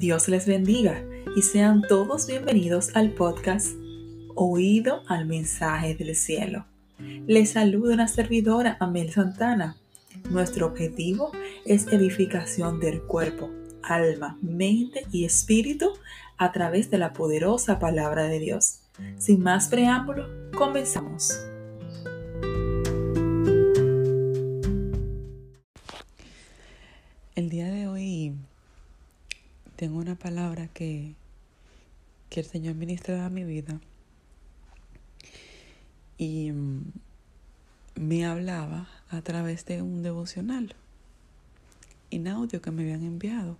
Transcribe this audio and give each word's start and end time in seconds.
Dios 0.00 0.28
les 0.28 0.46
bendiga 0.46 1.04
y 1.36 1.42
sean 1.42 1.82
todos 1.82 2.26
bienvenidos 2.26 2.96
al 2.96 3.12
podcast 3.12 3.76
Oído 4.34 5.02
al 5.08 5.26
mensaje 5.26 5.94
del 5.94 6.16
cielo. 6.16 6.64
Les 7.26 7.50
saluda 7.50 7.92
una 7.92 8.08
servidora, 8.08 8.78
Amel 8.80 9.12
Santana. 9.12 9.76
Nuestro 10.30 10.68
objetivo 10.68 11.32
es 11.66 11.86
edificación 11.88 12.80
del 12.80 13.02
cuerpo, 13.02 13.50
alma, 13.82 14.38
mente 14.40 15.04
y 15.12 15.26
espíritu 15.26 15.92
a 16.38 16.50
través 16.50 16.90
de 16.90 16.96
la 16.96 17.12
poderosa 17.12 17.78
palabra 17.78 18.24
de 18.24 18.38
Dios. 18.38 18.80
Sin 19.18 19.42
más 19.42 19.68
preámbulo, 19.68 20.26
comenzamos. 20.56 21.30
El 27.34 27.50
día 27.50 27.70
de 27.70 27.86
hoy 27.86 28.34
tengo 29.80 29.98
una 29.98 30.14
palabra 30.14 30.68
que, 30.68 31.14
que 32.28 32.40
el 32.40 32.46
Señor 32.46 32.74
ministra 32.74 33.24
a 33.24 33.30
mi 33.30 33.44
vida 33.44 33.80
y 36.18 36.52
mm, 36.52 36.92
me 37.94 38.26
hablaba 38.26 38.90
a 39.08 39.22
través 39.22 39.64
de 39.64 39.80
un 39.80 40.02
devocional 40.02 40.74
en 42.10 42.28
audio 42.28 42.60
que 42.60 42.70
me 42.70 42.82
habían 42.82 43.04
enviado. 43.04 43.56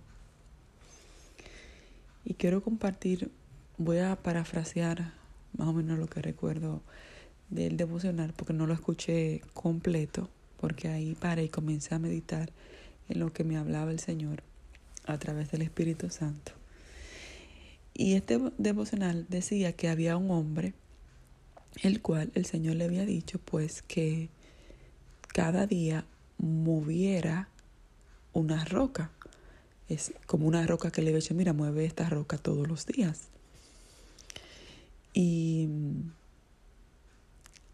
Y 2.23 2.35
quiero 2.35 2.61
compartir, 2.61 3.31
voy 3.79 3.97
a 3.97 4.15
parafrasear 4.15 5.13
más 5.57 5.69
o 5.69 5.73
menos 5.73 5.97
lo 5.97 6.05
que 6.05 6.21
recuerdo 6.21 6.83
del 7.49 7.77
devocional 7.77 8.31
porque 8.37 8.53
no 8.53 8.67
lo 8.67 8.75
escuché 8.75 9.41
completo, 9.55 10.29
porque 10.59 10.87
ahí 10.87 11.15
paré 11.15 11.45
y 11.45 11.49
comencé 11.49 11.95
a 11.95 11.99
meditar 11.99 12.51
en 13.09 13.19
lo 13.19 13.33
que 13.33 13.43
me 13.43 13.57
hablaba 13.57 13.89
el 13.89 13.99
Señor 13.99 14.50
a 15.05 15.17
través 15.17 15.51
del 15.51 15.61
Espíritu 15.61 16.09
Santo. 16.09 16.53
Y 17.93 18.13
este 18.13 18.39
devocional 18.57 19.25
decía 19.29 19.73
que 19.73 19.89
había 19.89 20.17
un 20.17 20.31
hombre, 20.31 20.73
el 21.83 22.01
cual 22.01 22.31
el 22.35 22.45
Señor 22.45 22.75
le 22.75 22.85
había 22.85 23.05
dicho 23.05 23.39
pues 23.43 23.81
que 23.81 24.29
cada 25.27 25.67
día 25.67 26.05
moviera 26.37 27.49
una 28.33 28.65
roca. 28.65 29.11
Es 29.89 30.13
como 30.25 30.47
una 30.47 30.65
roca 30.65 30.91
que 30.91 31.01
le 31.01 31.09
había 31.09 31.19
dicho, 31.19 31.35
mira, 31.35 31.53
mueve 31.53 31.85
esta 31.85 32.09
roca 32.09 32.37
todos 32.37 32.67
los 32.67 32.85
días. 32.85 33.27
Y 35.13 35.67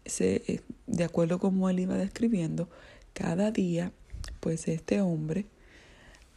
se, 0.04 0.62
de 0.86 1.04
acuerdo 1.04 1.38
como 1.38 1.70
él 1.70 1.78
iba 1.80 1.96
describiendo, 1.96 2.68
cada 3.12 3.50
día, 3.52 3.92
pues 4.40 4.66
este 4.68 5.00
hombre 5.00 5.46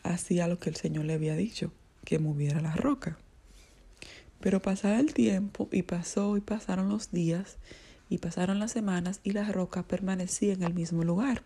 hacía 0.04 0.48
lo 0.48 0.60
que 0.60 0.70
el 0.70 0.76
Señor 0.76 1.06
le 1.06 1.14
había 1.14 1.36
dicho, 1.36 1.72
que 2.06 2.20
moviera 2.20 2.62
la 2.62 2.76
roca. 2.76 3.18
Pero 4.40 4.62
pasaba 4.62 5.00
el 5.00 5.14
tiempo 5.14 5.70
y 5.72 5.84
pasó 5.84 6.38
y 6.38 6.42
pasaron 6.42 6.90
los 6.90 7.12
días 7.12 7.58
y 8.10 8.18
pasaron 8.18 8.60
las 8.60 8.72
semanas 8.72 9.22
y 9.24 9.32
la 9.32 9.52
roca 9.52 9.84
permanecía 9.84 10.54
en 10.54 10.64
el 10.64 10.74
mismo 10.74 11.04
lugar. 11.04 11.44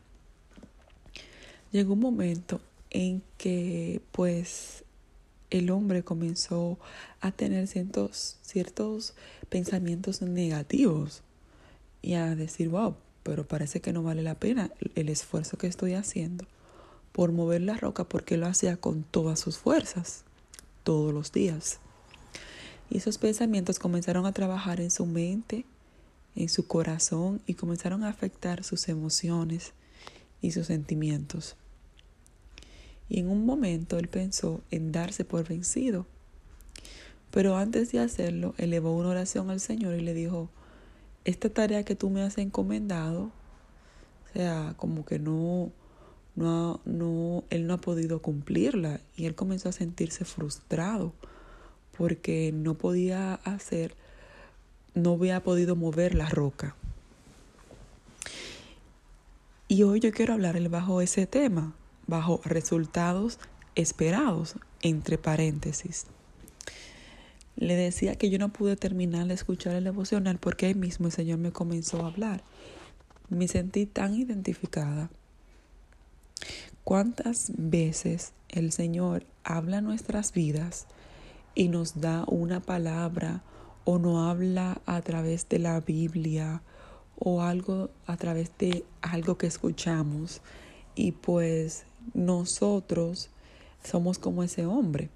Llegó 1.71 1.93
un 1.93 1.99
momento 1.99 2.61
en 2.89 3.21
que 3.37 4.01
pues 4.11 4.85
el 5.49 5.69
hombre 5.69 6.03
comenzó 6.03 6.79
a 7.19 7.31
tener 7.31 7.67
ciertos, 7.67 8.37
ciertos 8.41 9.13
pensamientos 9.49 10.21
negativos 10.21 11.21
y 12.01 12.13
a 12.13 12.35
decir, 12.35 12.69
wow, 12.69 12.95
pero 13.23 13.47
parece 13.47 13.81
que 13.81 13.93
no 13.93 14.03
vale 14.03 14.23
la 14.23 14.35
pena 14.35 14.71
el 14.95 15.09
esfuerzo 15.09 15.57
que 15.57 15.67
estoy 15.67 15.93
haciendo 15.93 16.45
por 17.16 17.31
mover 17.31 17.61
la 17.61 17.77
roca 17.77 18.03
porque 18.03 18.35
lo 18.35 18.45
hacía 18.45 18.75
con 18.75 19.03
todas 19.03 19.39
sus 19.39 19.57
fuerzas, 19.57 20.25
todos 20.84 21.13
los 21.13 21.31
días. 21.31 21.79
Y 22.89 22.97
esos 22.97 23.17
pensamientos 23.17 23.79
comenzaron 23.79 24.25
a 24.25 24.34
trabajar 24.34 24.81
en 24.81 24.91
su 24.91 25.06
mente, 25.06 25.63
en 26.35 26.50
su 26.50 26.67
corazón 26.67 27.41
y 27.45 27.53
comenzaron 27.53 28.03
a 28.03 28.09
afectar 28.09 28.66
sus 28.66 28.89
emociones 28.89 29.72
y 30.41 30.51
sus 30.51 30.67
sentimientos. 30.67 31.56
Y 33.07 33.22
en 33.22 33.29
un 33.29 33.45
momento 33.45 33.97
él 33.97 34.09
pensó 34.09 34.62
en 34.69 34.91
darse 34.91 35.23
por 35.23 35.47
vencido. 35.47 36.07
Pero 37.31 37.56
antes 37.56 37.94
de 37.94 38.00
hacerlo, 38.00 38.56
elevó 38.57 38.94
una 38.94 39.07
oración 39.07 39.50
al 39.51 39.62
Señor 39.62 39.95
y 39.95 40.01
le 40.01 40.13
dijo, 40.13 40.50
esta 41.23 41.50
tarea 41.50 41.85
que 41.85 41.95
tú 41.95 42.09
me 42.09 42.23
has 42.23 42.38
encomendado, 42.38 43.31
o 44.25 44.34
sea, 44.34 44.73
como 44.75 45.06
que 45.06 45.18
no, 45.18 45.72
no, 46.35 46.81
no, 46.85 47.44
él 47.50 47.66
no 47.66 47.75
ha 47.75 47.78
podido 47.78 48.22
cumplirla 48.22 49.00
y 49.16 49.25
él 49.25 49.35
comenzó 49.35 49.69
a 49.69 49.73
sentirse 49.73 50.25
frustrado 50.25 51.13
porque 51.97 52.51
no 52.53 52.75
podía 52.75 53.35
hacer, 53.35 53.96
no 54.94 55.13
había 55.13 55.41
podido 55.44 55.75
mover 55.75 56.13
la 56.13 56.29
roca. 56.29 56.75
Y 59.68 59.84
hoy 59.84 60.00
yo 60.00 60.12
quiero 60.12 60.34
hablarle 60.34 60.68
bajo 60.68 61.01
ese 61.01 61.25
tema, 61.25 61.74
bajo 62.06 62.41
resultados 62.44 63.40
esperados, 63.75 64.56
entre 64.81 65.18
paréntesis. 65.18 66.06
Le 67.56 67.75
decía 67.75 68.16
que 68.16 68.29
yo 68.29 68.38
no 68.38 68.50
pude 68.50 68.75
terminar 68.75 69.28
de 69.28 69.34
escuchar 69.34 69.75
el 69.75 69.85
devocional 69.85 70.38
porque 70.38 70.68
ahí 70.68 70.75
mismo 70.75 71.07
el 71.07 71.13
Señor 71.13 71.40
me 71.40 71.51
comenzó 71.51 72.03
a 72.03 72.07
hablar. 72.07 72.44
Me 73.29 73.47
sentí 73.47 73.85
tan 73.85 74.13
identificada 74.13 75.09
¿Cuántas 76.85 77.51
veces 77.57 78.34
el 78.47 78.72
Señor 78.72 79.25
habla 79.44 79.81
nuestras 79.81 80.31
vidas 80.34 80.85
y 81.56 81.68
nos 81.68 82.00
da 82.00 82.25
una 82.28 82.59
palabra 82.59 83.41
o 83.85 83.97
nos 83.97 84.29
habla 84.29 84.79
a 84.85 85.01
través 85.01 85.50
de 85.50 85.57
la 85.57 85.79
Biblia 85.79 86.62
o 87.18 87.41
algo 87.41 87.90
a 88.06 88.18
través 88.18 88.51
de 88.59 88.85
algo 89.01 89.35
que 89.35 89.47
escuchamos 89.47 90.41
y 90.94 91.13
pues 91.13 91.85
nosotros 92.13 93.31
somos 93.84 94.19
como 94.19 94.44
ese 94.44 94.68
hombre. 94.68 95.09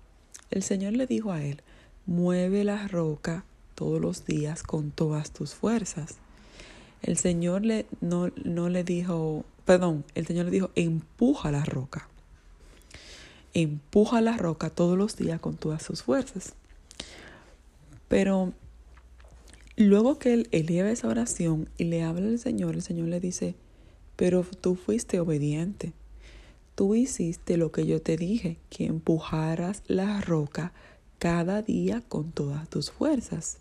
El 0.50 0.64
Señor 0.64 0.94
le 0.94 1.06
dijo 1.06 1.32
a 1.32 1.44
él, 1.44 1.62
mueve 2.08 2.64
la 2.64 2.88
roca 2.88 3.46
todos 3.76 4.02
los 4.02 4.26
días 4.26 4.64
con 4.64 4.90
todas 4.90 5.30
tus 5.30 5.54
fuerzas. 5.54 6.16
El 7.04 7.16
Señor 7.18 7.64
le, 7.64 7.86
no, 8.02 8.32
no 8.44 8.70
le 8.70 8.84
dijo, 8.84 9.46
perdón, 9.70 10.04
el 10.16 10.26
Señor 10.26 10.46
le 10.46 10.52
dijo, 10.52 10.72
empuja 10.74 11.52
la 11.52 11.64
roca. 11.64 12.10
Empuja 13.54 14.20
la 14.20 14.36
roca 14.36 14.72
todos 14.72 14.98
los 14.98 15.16
días 15.16 15.40
con 15.40 15.58
todas 15.58 15.84
sus 15.84 16.02
fuerzas. 16.02 16.56
Pero 18.08 18.52
luego 19.76 20.18
que 20.18 20.34
él 20.34 20.48
eleva 20.52 20.90
esa 20.90 21.08
oración 21.08 21.70
y 21.78 21.84
le 21.84 22.02
habla 22.02 22.30
al 22.30 22.40
Señor, 22.40 22.74
el 22.74 22.82
Señor 22.82 23.10
le 23.10 23.20
dice, 23.20 23.54
pero 24.16 24.44
tú 24.44 24.74
fuiste 24.74 25.20
obediente. 25.20 25.94
Tú 26.74 26.96
hiciste 26.96 27.56
lo 27.56 27.72
que 27.72 27.86
yo 27.86 28.02
te 28.02 28.18
dije, 28.18 28.58
que 28.72 28.88
empujaras 28.88 29.84
la 29.86 30.20
roca 30.20 30.74
cada 31.20 31.62
día 31.62 32.02
con 32.08 32.32
todas 32.32 32.68
tus 32.72 32.90
fuerzas. 32.90 33.60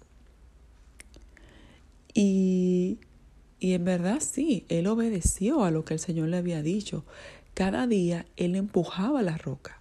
Y 2.15 2.97
y 3.61 3.73
en 3.73 3.85
verdad 3.85 4.21
sí, 4.21 4.65
él 4.69 4.87
obedeció 4.87 5.65
a 5.65 5.71
lo 5.71 5.85
que 5.85 5.95
el 5.95 6.01
Señor 6.01 6.29
le 6.29 6.37
había 6.37 6.63
dicho. 6.63 7.05
Cada 7.55 7.87
día 7.87 8.27
él 8.37 8.55
empujaba 8.55 9.23
la 9.23 9.37
roca. 9.37 9.81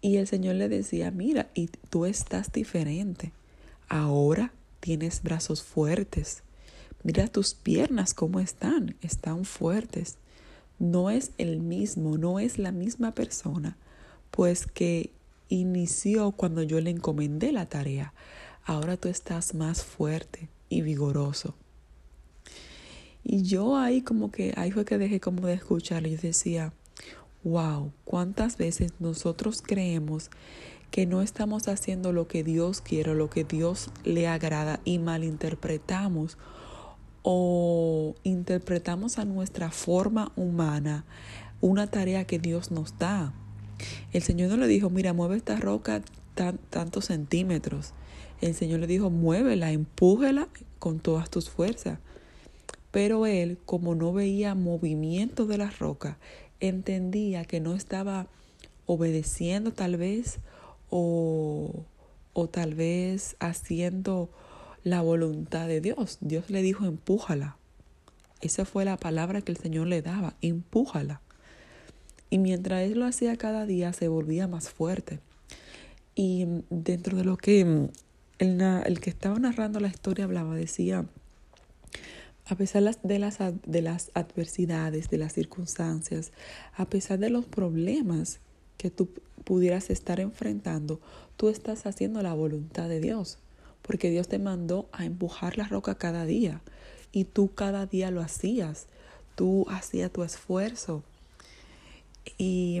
Y 0.00 0.16
el 0.16 0.26
Señor 0.26 0.56
le 0.56 0.68
decía, 0.68 1.10
mira, 1.10 1.48
y 1.54 1.68
tú 1.88 2.06
estás 2.06 2.52
diferente. 2.52 3.32
Ahora 3.88 4.52
tienes 4.80 5.22
brazos 5.22 5.62
fuertes. 5.62 6.42
Mira 7.04 7.28
tus 7.28 7.54
piernas 7.54 8.14
cómo 8.14 8.40
están. 8.40 8.96
Están 9.00 9.44
fuertes. 9.44 10.16
No 10.78 11.08
es 11.10 11.30
el 11.38 11.60
mismo, 11.60 12.18
no 12.18 12.40
es 12.40 12.58
la 12.58 12.72
misma 12.72 13.14
persona, 13.14 13.76
pues 14.30 14.66
que 14.66 15.10
inició 15.48 16.32
cuando 16.32 16.62
yo 16.62 16.80
le 16.80 16.90
encomendé 16.90 17.52
la 17.52 17.66
tarea. 17.66 18.12
Ahora 18.64 18.96
tú 18.96 19.08
estás 19.08 19.54
más 19.54 19.84
fuerte 19.84 20.48
y 20.68 20.82
vigoroso. 20.82 21.54
Y 23.24 23.42
yo 23.42 23.76
ahí 23.76 24.02
como 24.02 24.30
que, 24.30 24.52
ahí 24.56 24.70
fue 24.70 24.84
que 24.84 24.98
dejé 24.98 25.18
como 25.18 25.46
de 25.46 25.54
escuchar 25.54 26.06
y 26.06 26.16
decía, 26.16 26.72
wow, 27.42 27.92
cuántas 28.04 28.58
veces 28.58 28.92
nosotros 29.00 29.62
creemos 29.62 30.30
que 30.90 31.06
no 31.06 31.22
estamos 31.22 31.66
haciendo 31.66 32.12
lo 32.12 32.28
que 32.28 32.44
Dios 32.44 32.80
quiere, 32.80 33.14
lo 33.14 33.28
que 33.30 33.44
Dios 33.44 33.90
le 34.04 34.28
agrada 34.28 34.78
y 34.84 34.98
malinterpretamos 34.98 36.38
o 37.22 38.14
interpretamos 38.22 39.18
a 39.18 39.24
nuestra 39.24 39.70
forma 39.70 40.30
humana 40.36 41.04
una 41.60 41.86
tarea 41.86 42.26
que 42.26 42.38
Dios 42.38 42.70
nos 42.70 42.98
da. 42.98 43.32
El 44.12 44.22
Señor 44.22 44.50
no 44.50 44.56
le 44.58 44.68
dijo, 44.68 44.90
mira, 44.90 45.14
mueve 45.14 45.36
esta 45.36 45.56
roca 45.56 46.02
tantos 46.70 47.06
centímetros. 47.06 47.94
El 48.40 48.54
Señor 48.54 48.80
le 48.80 48.86
dijo, 48.86 49.08
muévela, 49.08 49.72
empújela 49.72 50.48
con 50.78 51.00
todas 51.00 51.30
tus 51.30 51.48
fuerzas. 51.48 51.98
Pero 52.94 53.26
él, 53.26 53.58
como 53.66 53.96
no 53.96 54.12
veía 54.12 54.54
movimiento 54.54 55.46
de 55.46 55.58
la 55.58 55.68
roca, 55.68 56.16
entendía 56.60 57.44
que 57.44 57.58
no 57.58 57.74
estaba 57.74 58.28
obedeciendo 58.86 59.72
tal 59.72 59.96
vez 59.96 60.38
o, 60.90 61.86
o 62.34 62.48
tal 62.48 62.76
vez 62.76 63.34
haciendo 63.40 64.30
la 64.84 65.00
voluntad 65.00 65.66
de 65.66 65.80
Dios. 65.80 66.18
Dios 66.20 66.50
le 66.50 66.62
dijo, 66.62 66.84
empújala. 66.84 67.56
Esa 68.40 68.64
fue 68.64 68.84
la 68.84 68.96
palabra 68.96 69.40
que 69.40 69.50
el 69.50 69.58
Señor 69.58 69.88
le 69.88 70.00
daba, 70.00 70.34
empújala. 70.40 71.20
Y 72.30 72.38
mientras 72.38 72.82
él 72.82 73.00
lo 73.00 73.06
hacía 73.06 73.36
cada 73.36 73.66
día, 73.66 73.92
se 73.92 74.06
volvía 74.06 74.46
más 74.46 74.70
fuerte. 74.70 75.18
Y 76.14 76.46
dentro 76.70 77.16
de 77.16 77.24
lo 77.24 77.38
que 77.38 77.88
el, 78.38 78.60
el 78.60 79.00
que 79.00 79.10
estaba 79.10 79.36
narrando 79.40 79.80
la 79.80 79.88
historia 79.88 80.26
hablaba, 80.26 80.54
decía, 80.54 81.06
a 82.46 82.56
pesar 82.56 82.82
de 83.02 83.18
las, 83.18 83.38
de 83.64 83.82
las 83.82 84.10
adversidades, 84.14 85.08
de 85.08 85.18
las 85.18 85.32
circunstancias, 85.32 86.32
a 86.74 86.84
pesar 86.86 87.18
de 87.18 87.30
los 87.30 87.46
problemas 87.46 88.40
que 88.76 88.90
tú 88.90 89.08
pudieras 89.44 89.90
estar 89.90 90.20
enfrentando, 90.20 91.00
tú 91.36 91.48
estás 91.48 91.86
haciendo 91.86 92.22
la 92.22 92.34
voluntad 92.34 92.88
de 92.88 93.00
Dios, 93.00 93.38
porque 93.82 94.10
Dios 94.10 94.28
te 94.28 94.38
mandó 94.38 94.88
a 94.92 95.04
empujar 95.04 95.56
la 95.56 95.68
roca 95.68 95.96
cada 95.96 96.26
día 96.26 96.60
y 97.12 97.24
tú 97.24 97.54
cada 97.54 97.86
día 97.86 98.10
lo 98.10 98.20
hacías, 98.20 98.86
tú 99.36 99.66
hacías 99.70 100.10
tu 100.10 100.22
esfuerzo 100.22 101.02
y, 102.36 102.80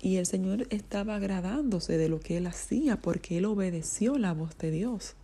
y 0.00 0.16
el 0.16 0.26
Señor 0.26 0.66
estaba 0.70 1.16
agradándose 1.16 1.96
de 1.96 2.08
lo 2.08 2.20
que 2.20 2.36
él 2.36 2.46
hacía 2.46 2.96
porque 2.96 3.38
él 3.38 3.46
obedeció 3.46 4.18
la 4.18 4.32
voz 4.32 4.56
de 4.58 4.70
Dios. 4.70 5.14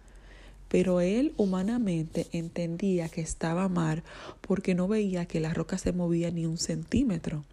Pero 0.75 1.01
él 1.01 1.35
humanamente 1.37 2.27
entendía 2.33 3.09
que 3.09 3.21
estaba 3.21 3.69
mal 3.69 4.03
porque 4.41 4.75
no 4.75 4.89
veía 4.89 5.25
que 5.25 5.39
la 5.39 5.55
roca 5.55 5.79
se 5.79 5.93
movía 5.93 6.33
ni 6.33 6.47
un 6.47 6.59
centímetro. 6.59 7.45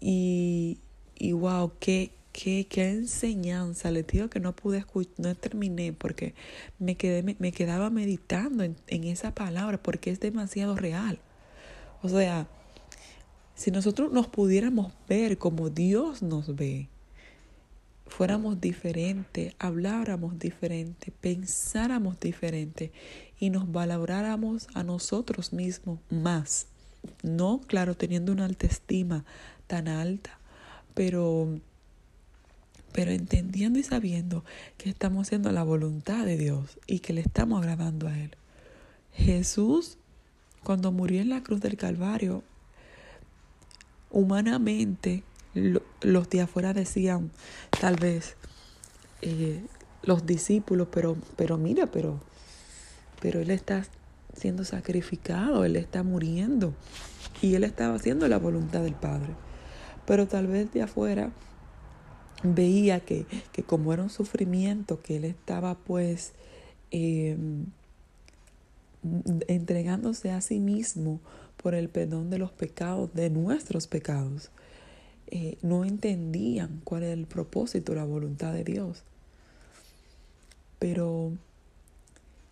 Y, 0.00 0.76
y 1.16 1.32
wow, 1.32 1.72
qué, 1.80 2.10
qué, 2.32 2.66
qué 2.68 2.90
enseñanza. 2.90 3.90
Les 3.90 4.06
digo 4.06 4.28
que 4.28 4.38
no 4.38 4.54
pude 4.54 4.76
escuchar, 4.76 5.14
no 5.16 5.34
terminé 5.34 5.94
porque 5.94 6.34
me, 6.78 6.96
quedé, 6.96 7.22
me, 7.22 7.52
quedaba 7.52 7.88
meditando 7.88 8.62
en, 8.62 8.76
en 8.88 9.04
esa 9.04 9.34
palabra 9.34 9.82
porque 9.82 10.10
es 10.10 10.20
demasiado 10.20 10.76
real. 10.76 11.20
O 12.02 12.10
sea, 12.10 12.48
si 13.54 13.70
nosotros 13.70 14.12
nos 14.12 14.26
pudiéramos 14.26 14.92
ver 15.08 15.38
como 15.38 15.70
Dios 15.70 16.20
nos 16.20 16.54
ve, 16.54 16.90
fuéramos 18.10 18.60
diferentes, 18.60 19.54
habláramos 19.58 20.38
diferente, 20.38 21.12
pensáramos 21.20 22.18
diferente 22.18 22.90
y 23.38 23.50
nos 23.50 23.70
valoráramos 23.70 24.66
a 24.74 24.82
nosotros 24.82 25.52
mismos 25.52 26.00
más. 26.10 26.66
No, 27.22 27.60
claro, 27.66 27.94
teniendo 27.94 28.32
una 28.32 28.46
autoestima 28.46 29.24
tan 29.66 29.88
alta, 29.88 30.38
pero 30.92 31.60
pero 32.92 33.12
entendiendo 33.12 33.78
y 33.78 33.84
sabiendo 33.84 34.44
que 34.76 34.90
estamos 34.90 35.28
haciendo 35.28 35.52
la 35.52 35.62
voluntad 35.62 36.26
de 36.26 36.36
Dios 36.36 36.80
y 36.88 36.98
que 36.98 37.12
le 37.12 37.20
estamos 37.20 37.62
agradando 37.62 38.08
a 38.08 38.18
Él. 38.18 38.32
Jesús, 39.14 39.96
cuando 40.64 40.90
murió 40.90 41.20
en 41.20 41.28
la 41.28 41.44
cruz 41.44 41.60
del 41.60 41.76
Calvario, 41.76 42.42
humanamente 44.10 45.22
los 45.54 46.30
de 46.30 46.40
afuera 46.42 46.72
decían, 46.72 47.30
tal 47.80 47.96
vez, 47.96 48.36
eh, 49.22 49.62
los 50.02 50.26
discípulos, 50.26 50.88
pero, 50.90 51.16
pero 51.36 51.58
mira, 51.58 51.86
pero, 51.86 52.20
pero 53.20 53.40
Él 53.40 53.50
está 53.50 53.84
siendo 54.34 54.64
sacrificado, 54.64 55.64
Él 55.64 55.76
está 55.76 56.02
muriendo 56.02 56.74
y 57.42 57.54
Él 57.54 57.64
estaba 57.64 57.94
haciendo 57.94 58.28
la 58.28 58.38
voluntad 58.38 58.82
del 58.82 58.94
Padre. 58.94 59.34
Pero 60.06 60.26
tal 60.26 60.46
vez 60.46 60.72
de 60.72 60.82
afuera 60.82 61.30
veía 62.42 63.00
que, 63.00 63.26
que 63.52 63.62
como 63.62 63.92
era 63.92 64.02
un 64.02 64.10
sufrimiento, 64.10 65.02
que 65.02 65.16
Él 65.16 65.24
estaba 65.24 65.76
pues 65.76 66.32
em, 66.90 67.66
entregándose 69.48 70.30
a 70.30 70.40
sí 70.40 70.60
mismo 70.60 71.20
por 71.56 71.74
el 71.74 71.88
perdón 71.88 72.30
de 72.30 72.38
los 72.38 72.52
pecados, 72.52 73.12
de 73.14 73.30
nuestros 73.30 73.86
pecados. 73.86 74.50
Eh, 75.30 75.58
no 75.62 75.84
entendían 75.84 76.80
cuál 76.82 77.04
era 77.04 77.12
el 77.12 77.26
propósito, 77.26 77.94
la 77.94 78.04
voluntad 78.04 78.52
de 78.52 78.64
Dios. 78.64 79.04
Pero 80.78 81.32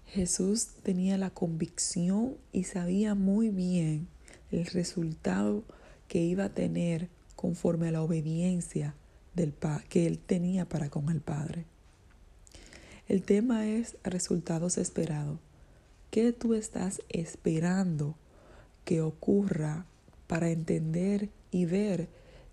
Jesús 0.07 0.69
tenía 0.83 1.19
la 1.19 1.31
convicción 1.31 2.37
y 2.53 2.65
sabía 2.65 3.15
muy 3.15 3.51
bien 3.51 4.07
el 4.53 4.67
resultado 4.67 5.65
que 6.07 6.21
iba 6.21 6.45
a 6.45 6.55
tener 6.55 7.09
conforme 7.37 7.89
a 7.89 7.93
la 7.93 8.03
obediencia 8.03 8.95
del 9.35 9.55
que 9.89 10.07
él 10.07 10.19
tenía 10.19 10.69
para 10.69 10.89
con 10.89 11.11
el 11.11 11.21
Padre. 11.21 11.65
El 13.09 13.23
tema 13.23 13.67
es 13.67 13.97
resultados 14.05 14.79
esperados. 14.79 15.39
¿Qué 16.11 16.33
tú 16.33 16.55
estás 16.55 17.03
esperando 17.09 18.15
que 18.85 19.03
ocurra 19.03 19.87
para 20.27 20.51
entender 20.51 21.29
y 21.51 21.65
ver 21.65 22.09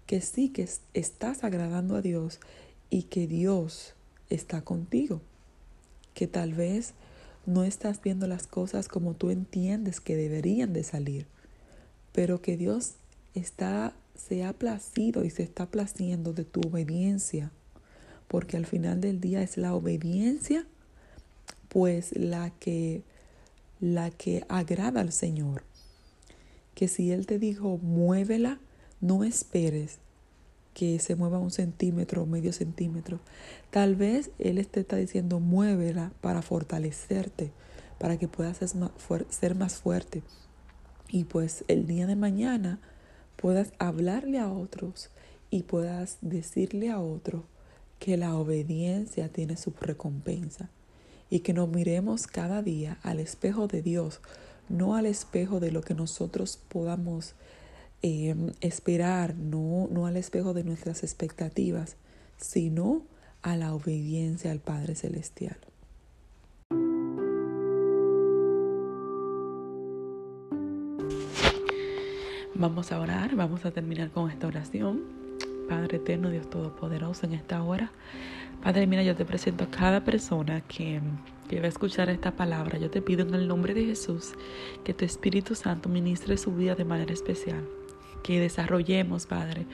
que 0.06 0.22
sí 0.22 0.50
que 0.50 0.68
estás 0.94 1.44
agradando 1.44 1.96
a 1.96 2.02
Dios 2.02 2.40
y 2.90 3.04
que 3.04 3.28
Dios 3.28 3.94
está 4.30 4.62
contigo. 4.62 5.22
Que 6.14 6.28
tal 6.28 6.54
vez 6.54 6.94
no 7.46 7.64
estás 7.64 8.02
viendo 8.02 8.28
las 8.28 8.48
cosas 8.48 8.88
como 8.88 9.14
tú 9.14 9.30
entiendes 9.30 10.00
que 10.00 10.16
deberían 10.16 10.74
de 10.74 10.84
salir, 10.84 11.28
pero 12.12 12.42
que 12.42 12.58
Dios 12.58 12.94
está 13.34 13.94
se 14.16 14.46
ha 14.46 14.54
placido 14.54 15.26
y 15.26 15.30
se 15.30 15.44
está 15.44 15.66
placiendo 15.66 16.32
de 16.32 16.46
tu 16.46 16.62
obediencia, 16.62 17.52
porque 18.30 18.56
al 18.56 18.66
final 18.66 19.02
del 19.02 19.20
día 19.20 19.42
es 19.42 19.58
la 19.58 19.76
obediencia 19.76 20.66
pues 21.68 22.16
la 22.16 22.52
que 22.52 23.04
la 23.82 24.10
que 24.10 24.46
agrada 24.48 25.02
al 25.02 25.12
Señor. 25.12 25.64
Que 26.74 26.88
si 26.88 27.12
él 27.12 27.26
te 27.26 27.38
dijo, 27.38 27.78
"Muévela", 27.78 28.60
no 29.06 29.24
esperes 29.24 30.00
que 30.74 31.00
se 31.00 31.16
mueva 31.16 31.40
un 31.40 31.52
centímetro 31.52 32.24
o 32.24 32.26
medio 32.26 32.52
centímetro. 32.52 33.20
Tal 33.72 33.96
vez 33.96 34.32
Él 34.40 34.66
te 34.68 34.82
está 34.82 34.98
diciendo, 34.98 35.40
muévela 35.40 36.12
para 36.22 36.42
fortalecerte, 36.42 37.52
para 37.98 38.18
que 38.18 38.28
puedas 38.28 38.60
ser 39.30 39.56
más 39.56 39.76
fuerte. 39.76 40.24
Y 41.10 41.24
pues 41.24 41.64
el 41.68 41.88
día 41.88 42.08
de 42.08 42.16
mañana 42.16 42.80
puedas 43.38 43.72
hablarle 43.80 44.40
a 44.40 44.52
otros 44.52 45.10
y 45.50 45.64
puedas 45.64 46.18
decirle 46.22 46.90
a 46.90 47.00
otros 47.00 47.44
que 48.00 48.18
la 48.18 48.36
obediencia 48.36 49.30
tiene 49.30 49.56
su 49.56 49.72
recompensa. 49.80 50.70
Y 51.30 51.40
que 51.40 51.54
nos 51.54 51.70
miremos 51.70 52.28
cada 52.28 52.62
día 52.62 53.00
al 53.02 53.20
espejo 53.20 53.68
de 53.68 53.82
Dios, 53.82 54.20
no 54.68 54.96
al 54.96 55.06
espejo 55.06 55.60
de 55.60 55.72
lo 55.72 55.82
que 55.82 55.94
nosotros 55.94 56.60
podamos 56.70 57.34
Em, 58.02 58.52
esperar 58.62 59.36
no, 59.36 59.88
no 59.90 60.06
al 60.06 60.18
espejo 60.18 60.54
de 60.54 60.64
nuestras 60.64 61.04
expectativas, 61.04 61.98
sino 62.38 63.02
a 63.42 63.56
la 63.56 63.74
obediencia 63.74 64.52
al 64.52 64.60
Padre 64.60 64.96
Celestial. 64.96 65.58
Vamos 72.54 72.92
a 72.92 73.00
orar, 73.00 73.36
vamos 73.36 73.66
a 73.66 73.72
terminar 73.72 74.12
con 74.12 74.30
esta 74.30 74.48
oración. 74.48 75.02
Padre 75.68 75.98
eterno, 75.98 76.30
Dios 76.30 76.50
Todopoderoso, 76.50 77.26
en 77.26 77.34
esta 77.34 77.64
hora. 77.64 77.92
Padre, 78.64 78.88
mira, 78.88 79.04
yo 79.04 79.16
te 79.16 79.26
presento 79.26 79.66
a 79.66 79.72
cada 79.72 80.04
persona 80.04 80.62
que, 80.62 81.02
que 81.50 81.60
va 81.60 81.66
a 81.66 81.70
escuchar 81.70 82.10
esta 82.10 82.32
palabra. 82.32 82.78
Yo 82.78 82.90
te 82.90 83.02
pido 83.02 83.24
en 83.28 83.34
el 83.34 83.48
nombre 83.48 83.74
de 83.74 83.86
Jesús 83.86 84.34
que 84.84 84.94
tu 84.94 85.06
Espíritu 85.06 85.56
Santo 85.56 85.90
ministre 85.90 86.38
su 86.38 86.54
vida 86.54 86.76
de 86.76 86.86
manera 86.86 87.14
especial 87.14 87.64
que 88.26 88.40
desarrollemos, 88.40 89.28
Padre, 89.28 89.68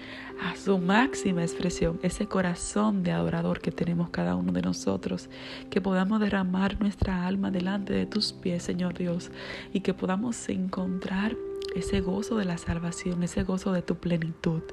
a 0.43 0.57
su 0.57 0.77
máxima 0.77 1.41
expresión, 1.41 2.01
ese 2.03 2.25
corazón 2.25 3.01
de 3.01 3.13
adorador 3.13 3.61
que 3.61 3.71
tenemos 3.71 4.09
cada 4.09 4.35
uno 4.35 4.51
de 4.51 4.61
nosotros, 4.61 5.29
que 5.69 5.79
podamos 5.79 6.19
derramar 6.19 6.77
nuestra 6.81 7.25
alma 7.25 7.49
delante 7.49 7.93
de 7.93 8.05
tus 8.05 8.33
pies, 8.33 8.61
Señor 8.61 8.97
Dios, 8.97 9.31
y 9.71 9.79
que 9.79 9.93
podamos 9.93 10.49
encontrar 10.49 11.37
ese 11.77 12.01
gozo 12.01 12.35
de 12.35 12.43
la 12.43 12.57
salvación, 12.57 13.23
ese 13.23 13.43
gozo 13.43 13.71
de 13.71 13.83
tu 13.83 13.95
plenitud. 13.95 14.63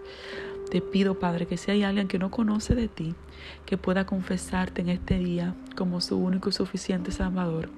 Te 0.73 0.81
pido, 0.81 1.21
Padre, 1.21 1.47
que 1.47 1.57
si 1.57 1.71
hay 1.71 1.85
alguien 1.85 2.09
que 2.09 2.19
no 2.19 2.33
conoce 2.33 2.75
de 2.75 2.89
ti, 2.89 3.15
que 3.65 3.79
pueda 3.79 4.07
confesarte 4.07 4.81
en 4.83 4.89
este 4.89 5.21
día 5.21 5.55
como 5.77 6.01
su 6.01 6.19
único 6.19 6.49
y 6.49 6.53
suficiente 6.53 7.13
Salvador 7.13 7.69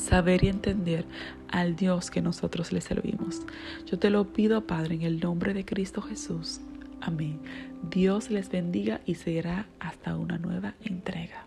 saber 0.00 0.44
y 0.44 0.48
entender 0.48 1.04
al 1.48 1.76
Dios 1.76 2.10
que 2.10 2.22
nosotros 2.22 2.72
le 2.72 2.80
servimos. 2.80 3.42
Yo 3.86 3.98
te 3.98 4.10
lo 4.10 4.32
pido, 4.32 4.66
Padre, 4.66 4.96
en 4.96 5.02
el 5.02 5.20
nombre 5.20 5.54
de 5.54 5.64
Cristo 5.64 6.02
Jesús. 6.02 6.60
Amén. 7.00 7.40
Dios 7.90 8.30
les 8.30 8.50
bendiga 8.50 9.00
y 9.06 9.14
será 9.14 9.66
hasta 9.78 10.16
una 10.16 10.38
nueva 10.38 10.74
entrega. 10.82 11.46